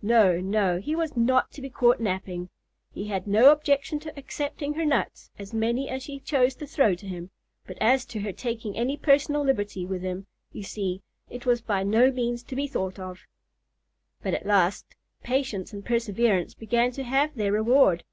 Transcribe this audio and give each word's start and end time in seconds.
No, 0.00 0.40
no; 0.40 0.80
he 0.80 0.94
was 0.96 1.14
not 1.14 1.52
to 1.52 1.60
be 1.60 1.68
caught 1.68 2.00
napping. 2.00 2.48
He 2.94 3.08
had 3.08 3.26
no 3.26 3.52
objection 3.52 4.00
to 4.00 4.18
accepting 4.18 4.72
her 4.72 4.84
nuts, 4.86 5.30
as 5.38 5.52
many 5.52 5.90
as 5.90 6.02
she 6.02 6.20
chose 6.20 6.54
to 6.54 6.66
throw 6.66 6.94
to 6.94 7.06
him; 7.06 7.28
but 7.66 7.76
as 7.82 8.06
to 8.06 8.20
her 8.20 8.32
taking 8.32 8.78
any 8.78 8.96
personal 8.96 9.42
liberty 9.44 9.84
with 9.84 10.00
him, 10.00 10.26
you 10.52 10.62
see, 10.62 11.02
it 11.28 11.44
was 11.44 11.60
by 11.60 11.82
no 11.82 12.10
means 12.10 12.42
to 12.44 12.56
be 12.56 12.66
thought 12.66 12.98
of. 12.98 13.26
But 14.22 14.32
at 14.32 14.46
last 14.46 14.86
patience 15.22 15.74
and 15.74 15.84
perseverance 15.84 16.54
began 16.54 16.90
to 16.92 17.02
have 17.04 17.34
their 17.34 17.52
reward. 17.52 18.04